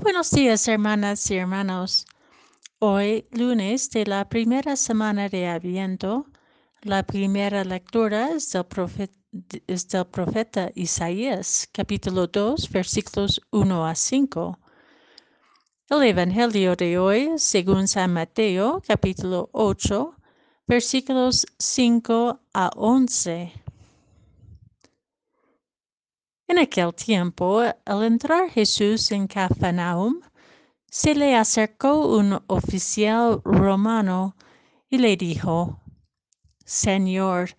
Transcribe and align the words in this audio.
Buenos 0.00 0.30
días, 0.30 0.68
hermanas 0.68 1.30
y 1.30 1.36
hermanos. 1.36 2.06
Hoy, 2.80 3.26
lunes 3.30 3.88
de 3.90 4.04
la 4.04 4.28
primera 4.28 4.76
semana 4.76 5.30
de 5.30 5.48
Adviento, 5.48 6.26
la 6.82 7.02
primera 7.02 7.64
lectura 7.64 8.30
es 8.32 8.54
del, 8.54 10.04
profeta, 10.04 10.70
Isaías, 10.74 11.66
capítulo 11.72 12.26
2, 12.26 12.68
versículos 12.70 13.40
1 13.50 13.86
a 13.86 13.94
5. 13.94 14.58
El 15.88 16.02
Evangelio 16.02 16.76
de 16.76 16.98
hoy, 16.98 17.30
según 17.38 17.88
San 17.88 18.12
Mateo, 18.12 18.82
capítulo 18.86 19.48
8, 19.52 20.14
versículos 20.66 21.46
5 21.58 22.40
a 22.52 22.70
11. 22.76 23.65
En 26.48 26.58
aquel 26.58 26.94
tiempo, 26.94 27.60
al 27.84 28.04
entrar 28.04 28.48
Jesús 28.50 29.10
en 29.10 29.26
Cafarnaum, 29.26 30.20
se 30.88 31.14
le 31.14 31.34
acercó 31.34 32.16
un 32.16 32.40
oficial 32.46 33.40
romano 33.44 34.36
y 34.88 34.98
le 34.98 35.16
dijo, 35.16 35.80
Señor, 36.64 37.50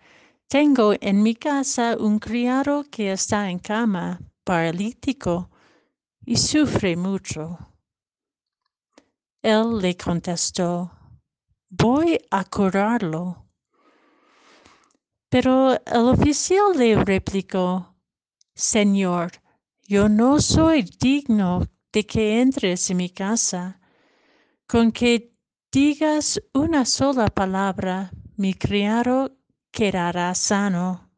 tengo 0.48 0.94
en 1.00 1.22
mi 1.22 1.34
casa 1.34 1.96
un 2.00 2.18
criado 2.18 2.84
que 2.90 3.12
está 3.12 3.50
en 3.50 3.58
cama, 3.58 4.20
paralítico, 4.44 5.50
y 6.24 6.36
sufre 6.36 6.96
mucho. 6.96 7.58
Él 9.42 9.78
le 9.78 9.96
contestó, 9.98 10.90
voy 11.68 12.18
a 12.30 12.44
curarlo. 12.44 13.44
Pero 15.28 15.74
el 15.74 16.08
oficial 16.08 16.72
le 16.74 17.04
replicó, 17.04 17.94
Señor, 18.58 19.30
yo 19.86 20.08
no 20.08 20.40
soy 20.40 20.82
digno 20.82 21.68
de 21.92 22.04
que 22.04 22.40
entres 22.40 22.90
en 22.90 22.96
mi 22.96 23.08
casa. 23.08 23.80
Con 24.66 24.90
que 24.90 25.32
digas 25.70 26.40
una 26.52 26.84
sola 26.84 27.28
palabra, 27.28 28.10
mi 28.36 28.54
criado 28.54 29.38
quedará 29.70 30.34
sano. 30.34 31.08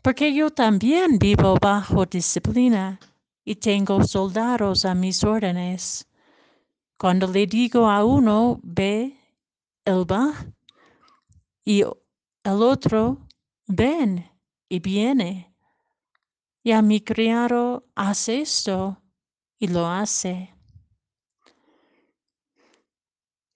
Porque 0.00 0.32
yo 0.32 0.50
también 0.50 1.18
vivo 1.18 1.56
bajo 1.60 2.06
disciplina 2.06 3.00
y 3.44 3.56
tengo 3.56 4.04
soldados 4.04 4.84
a 4.84 4.94
mis 4.94 5.24
órdenes. 5.24 6.06
Cuando 6.96 7.26
le 7.26 7.48
digo 7.48 7.90
a 7.90 8.04
uno, 8.04 8.60
ve, 8.62 9.18
él 9.84 10.06
va, 10.08 10.34
y 11.64 11.80
el 11.80 12.62
otro, 12.62 13.26
ven, 13.66 14.24
y 14.68 14.78
viene 14.78 15.55
y 16.66 16.72
a 16.72 16.82
mi 16.82 17.00
criado 17.00 17.84
hace 17.94 18.40
esto 18.40 19.00
y 19.56 19.68
lo 19.68 19.86
hace. 19.86 20.52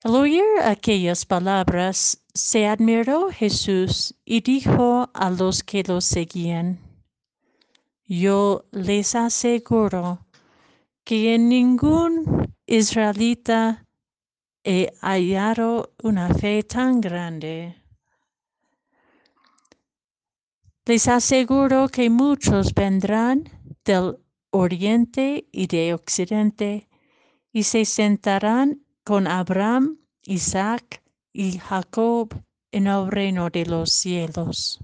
Al 0.05 0.15
oír 0.15 0.45
aquellas 0.63 1.27
palabras, 1.27 2.23
se 2.33 2.69
admiró 2.69 3.29
Jesús 3.33 4.15
y 4.25 4.43
dijo 4.43 5.11
a 5.13 5.29
los 5.29 5.65
que 5.65 5.83
lo 5.83 6.01
seguían, 6.01 6.79
Yo 8.05 8.67
les 8.71 9.17
aseguro 9.17 10.25
que 11.03 11.35
en 11.35 11.49
ningún 11.49 12.55
israelita 12.65 13.89
he 14.63 14.93
hallado 15.01 15.95
una 16.01 16.33
fe 16.33 16.63
tan 16.63 17.01
grande. 17.01 17.75
Les 20.91 21.07
aseguro 21.07 21.89
que 21.89 22.11
muchos 22.11 22.75
vendrán 22.75 23.45
del 23.85 24.17
oriente 24.51 25.47
y 25.53 25.69
de 25.69 25.95
occidente 25.95 26.89
y 27.53 27.63
se 27.63 27.85
sentarán 27.85 28.85
con 29.05 29.29
Abraham, 29.29 30.01
Isaac 30.25 31.01
y 31.33 31.59
Jacob 31.59 32.35
en 32.73 32.89
el 32.89 33.09
reino 33.09 33.51
de 33.51 33.67
los 33.67 33.93
cielos. 33.93 34.81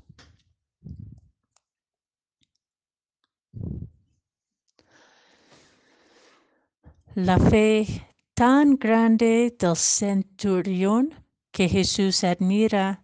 La 7.16 7.36
fe 7.40 8.06
tan 8.34 8.76
grande 8.76 9.56
del 9.58 9.74
centurión 9.74 11.12
que 11.50 11.68
Jesús 11.68 12.22
admira 12.22 13.02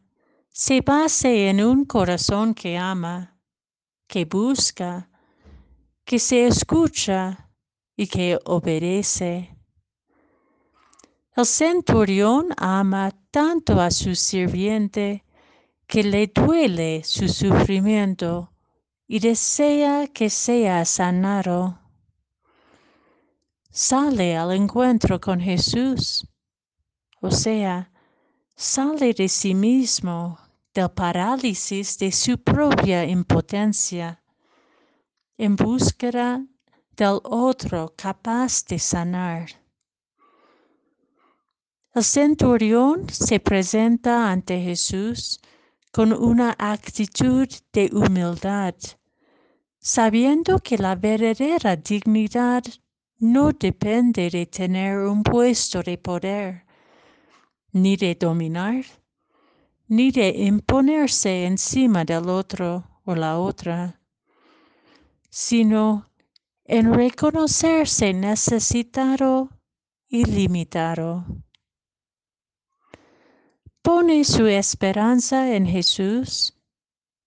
se 0.52 0.82
base 0.82 1.48
en 1.48 1.64
un 1.64 1.86
corazón 1.86 2.54
que 2.54 2.76
ama, 2.76 3.38
que 4.06 4.26
busca, 4.26 5.08
que 6.04 6.18
se 6.18 6.46
escucha 6.46 7.50
y 7.96 8.06
que 8.06 8.38
obedece. 8.44 9.56
El 11.34 11.46
centurión 11.46 12.48
ama 12.58 13.10
tanto 13.30 13.80
a 13.80 13.90
su 13.90 14.14
sirviente 14.14 15.24
que 15.86 16.04
le 16.04 16.26
duele 16.26 17.02
su 17.02 17.28
sufrimiento 17.28 18.52
y 19.08 19.20
desea 19.20 20.06
que 20.08 20.28
sea 20.28 20.84
sanado. 20.84 21.78
Sale 23.70 24.36
al 24.36 24.52
encuentro 24.52 25.18
con 25.18 25.40
Jesús, 25.40 26.26
o 27.22 27.30
sea, 27.30 27.90
sale 28.54 29.14
de 29.14 29.30
sí 29.30 29.54
mismo, 29.54 30.38
del 30.74 30.90
parálisis 30.90 31.98
de 31.98 32.10
su 32.12 32.38
propia 32.38 33.04
impotencia, 33.04 34.22
en 35.36 35.56
búsqueda 35.56 36.44
del 36.96 37.20
otro 37.24 37.92
capaz 37.96 38.64
de 38.66 38.78
sanar. 38.78 39.50
El 41.94 42.04
centurión 42.04 43.06
se 43.10 43.38
presenta 43.38 44.30
ante 44.30 44.58
Jesús 44.60 45.40
con 45.90 46.12
una 46.12 46.56
actitud 46.58 47.46
de 47.72 47.90
humildad, 47.92 48.74
sabiendo 49.78 50.58
que 50.58 50.78
la 50.78 50.94
verdadera 50.96 51.76
dignidad 51.76 52.64
no 53.18 53.52
depende 53.52 54.30
de 54.30 54.46
tener 54.46 55.00
un 55.00 55.22
puesto 55.22 55.82
de 55.82 55.98
poder, 55.98 56.64
ni 57.72 57.96
de 57.96 58.14
dominar, 58.14 58.84
ni 59.88 60.10
de 60.10 60.28
imponerse 60.30 61.44
encima 61.44 62.04
del 62.04 62.28
otro 62.28 63.00
o 63.04 63.14
la 63.14 63.38
otra, 63.38 64.00
sino 65.28 66.10
en 66.64 66.94
reconocerse 66.94 68.12
necesitado 68.14 69.50
y 70.08 70.24
limitado. 70.24 71.24
Pone 73.82 74.24
su 74.24 74.46
esperanza 74.46 75.54
en 75.54 75.66
Jesús 75.66 76.56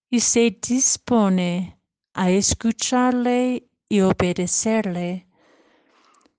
y 0.09 0.19
se 0.21 0.57
dispone 0.61 1.79
a 2.13 2.29
escucharle 2.29 3.69
y 3.89 3.99
obedecerle, 3.99 5.27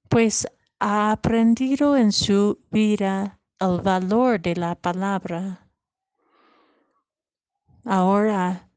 pues 0.09 0.47
ha 0.79 1.13
aprendido 1.13 1.97
en 1.97 2.13
su 2.13 2.59
vida 2.71 3.41
el 3.61 3.81
valor 3.83 4.41
de 4.41 4.57
la 4.57 4.75
palabra. 4.75 5.66
Ahora 7.89 8.69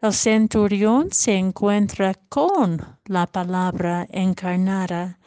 el 0.00 0.14
centurión 0.14 1.12
se 1.12 1.36
encuentra 1.36 2.14
con 2.30 2.80
la 3.04 3.26
palabra 3.26 4.06
encarnada, 4.10 5.18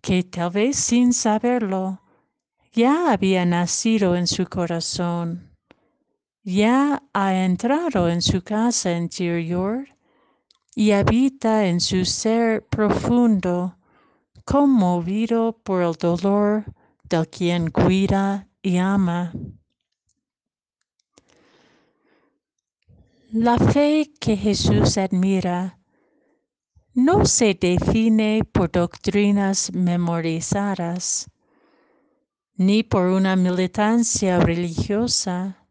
que 0.00 0.22
tal 0.22 0.50
vez 0.50 0.78
sin 0.78 1.12
saberlo 1.12 2.00
ya 2.72 3.12
había 3.12 3.44
nacido 3.44 4.16
en 4.16 4.26
su 4.26 4.46
corazón, 4.46 5.50
ya 6.42 7.02
ha 7.12 7.34
entrado 7.34 8.08
en 8.08 8.22
su 8.22 8.40
casa 8.42 8.92
interior 8.92 9.86
y 10.74 10.92
habita 10.92 11.66
en 11.66 11.80
su 11.80 12.06
ser 12.06 12.66
profundo, 12.66 13.76
conmovido 14.46 15.52
por 15.62 15.82
el 15.82 15.92
dolor 15.94 16.64
del 17.04 17.28
quien 17.28 17.70
cuida 17.70 18.48
y 18.62 18.78
ama. 18.78 19.32
La 23.38 23.58
fe 23.58 24.14
que 24.18 24.34
Jesús 24.34 24.96
admira 24.96 25.78
no 26.94 27.26
se 27.26 27.52
define 27.52 28.42
por 28.50 28.70
doctrinas 28.70 29.70
memorizadas, 29.74 31.30
ni 32.54 32.82
por 32.82 33.08
una 33.08 33.36
militancia 33.36 34.40
religiosa, 34.40 35.68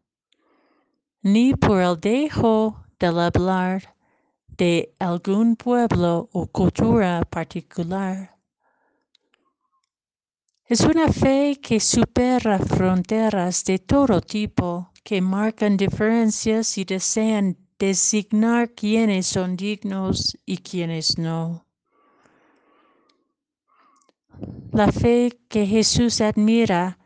ni 1.22 1.54
por 1.54 1.80
el 1.80 1.98
dejo 1.98 2.84
del 3.00 3.18
hablar 3.18 3.96
de 4.46 4.94
algún 5.00 5.56
pueblo 5.56 6.28
o 6.32 6.46
cultura 6.46 7.22
particular. 7.28 8.38
Es 10.66 10.82
una 10.82 11.08
fe 11.08 11.58
que 11.60 11.80
supera 11.80 12.60
fronteras 12.60 13.64
de 13.64 13.80
todo 13.80 14.20
tipo, 14.20 14.92
que 15.06 15.20
marcan 15.20 15.76
diferencias 15.76 16.76
y 16.78 16.84
desean 16.84 17.56
designar 17.78 18.74
quiénes 18.74 19.28
son 19.28 19.56
dignos 19.56 20.36
y 20.44 20.56
quiénes 20.58 21.16
no. 21.16 21.64
La 24.72 24.90
fe 24.90 25.38
que 25.48 25.64
Jesús 25.64 26.20
admira 26.20 26.98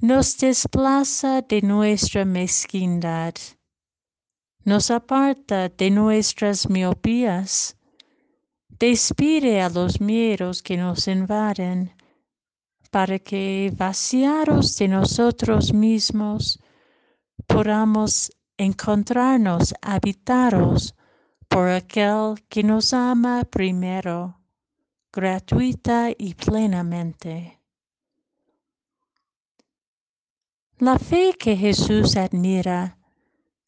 nos 0.00 0.38
desplaza 0.38 1.42
de 1.42 1.60
nuestra 1.60 2.24
mezquindad, 2.24 3.34
nos 4.64 4.90
aparta 4.90 5.68
de 5.68 5.90
nuestras 5.90 6.70
miopías, 6.70 7.76
despide 8.78 9.60
a 9.60 9.68
los 9.68 10.00
miedos 10.00 10.62
que 10.62 10.78
nos 10.78 11.06
invaden, 11.06 11.92
para 12.90 13.18
que 13.18 13.70
vaciados 13.76 14.78
de 14.78 14.88
nosotros 14.88 15.74
mismos 15.74 16.58
podamos 17.46 18.30
encontrarnos 18.56 19.74
habitados 19.82 20.94
por 21.48 21.68
aquel 21.68 22.34
que 22.48 22.62
nos 22.62 22.92
ama 22.92 23.44
primero, 23.44 24.40
gratuita 25.12 26.10
y 26.16 26.34
plenamente. 26.34 27.58
La 30.78 30.98
fe 30.98 31.34
que 31.38 31.56
Jesús 31.56 32.16
admira 32.16 32.96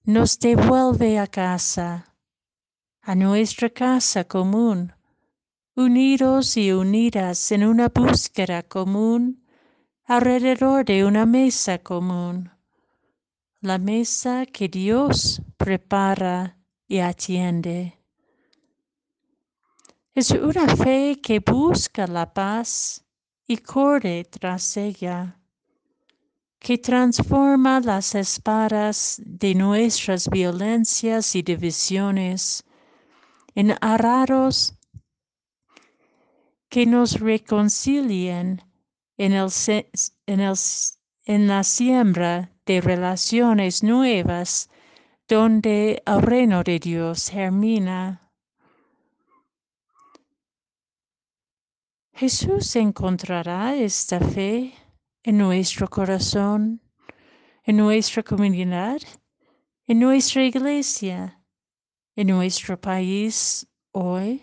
nos 0.05 0.39
devuelve 0.39 1.19
a 1.19 1.27
casa, 1.27 2.17
a 3.03 3.15
nuestra 3.15 3.69
casa 3.69 4.25
común, 4.25 4.93
unidos 5.75 6.57
y 6.57 6.73
unidas 6.73 7.53
en 7.53 7.65
una 7.65 7.89
búsqueda 7.89 8.63
común 8.63 9.45
alrededor 10.05 10.85
de 10.85 11.05
una 11.05 11.27
mesa 11.27 11.79
común, 11.79 12.51
la 13.63 13.79
mesa 13.79 14.45
que 14.45 14.69
Dios 14.69 15.41
prepara 15.57 16.59
y 16.89 16.99
atiende. 16.99 17.97
Es 20.15 20.33
una 20.33 20.67
fe 20.77 21.21
que 21.23 21.39
busca 21.39 22.09
la 22.09 22.35
paz 22.35 23.05
y 23.47 23.59
corre 23.59 24.25
tras 24.25 24.77
ella, 24.77 25.41
que 26.59 26.77
transforma 26.77 27.79
las 27.79 28.17
espadas 28.17 29.23
de 29.25 29.55
nuestras 29.55 30.29
violencias 30.29 31.37
y 31.37 31.43
divisiones 31.43 32.65
en 33.55 33.77
arados 33.81 34.75
que 36.69 36.85
nos 36.85 37.21
reconcilien 37.21 38.61
en, 39.17 39.33
el, 39.33 39.51
en, 40.27 40.55
en 41.27 41.47
la 41.47 41.63
siembra 41.63 42.52
de 42.67 42.81
relaciones 42.81 43.83
nuevas 43.83 44.71
donde 45.29 46.03
el 46.07 46.23
reino 46.23 46.63
de 46.63 46.79
Dios 46.79 47.29
germina. 47.29 48.31
Jesús 52.15 52.77
encontrará 52.77 53.75
esta 53.75 54.21
fe 54.21 54.75
en 55.25 55.39
nuestro 55.39 55.89
corazón, 55.89 56.81
en 57.65 57.77
nuestra 57.79 58.23
comunidad, 58.23 59.01
en 59.87 59.99
nuestra 59.99 60.45
iglesia, 60.45 61.43
en 62.15 62.29
nuestro 62.29 62.81
país 62.81 63.67
hoy. 63.93 64.43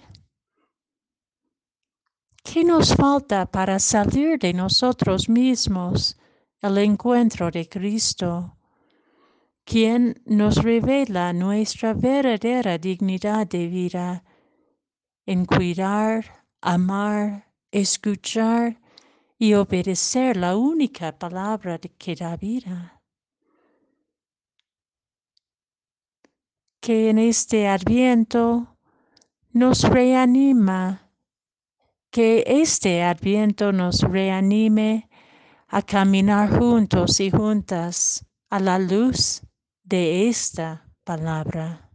¿Qué 2.43 2.63
nos 2.63 2.95
falta 2.95 3.45
para 3.45 3.79
salir 3.79 4.39
de 4.39 4.53
nosotros 4.53 5.29
mismos 5.29 6.18
el 6.61 6.77
encuentro 6.77 7.51
de 7.51 7.67
Cristo? 7.67 8.55
quien 9.69 10.19
nos 10.25 10.55
revela 10.63 11.31
nuestra 11.31 11.93
verdadera 11.93 12.79
dignidad 12.79 13.45
de 13.45 13.67
vida 13.67 14.23
en 15.27 15.45
cuidar, 15.45 16.43
amar, 16.59 17.53
escuchar 17.69 18.81
y 19.37 19.53
obedecer 19.53 20.37
la 20.37 20.57
única 20.57 21.19
palabra 21.19 21.77
que 21.77 22.15
da 22.15 22.35
vida. 22.35 22.99
Que 26.81 27.11
en 27.11 27.19
este 27.19 27.67
adviento 27.67 28.75
nos 29.51 29.83
reanima, 29.83 31.11
que 32.09 32.43
este 32.47 33.03
adviento 33.03 33.71
nos 33.71 34.01
reanime 34.01 35.08
a 35.69 35.81
caminar 35.83 36.49
juntos 36.57 37.19
y 37.19 37.29
juntas 37.29 38.25
a 38.49 38.59
la 38.59 38.79
luz 38.79 39.43
de 39.83 40.27
esta 40.27 40.91
palabra. 41.03 41.88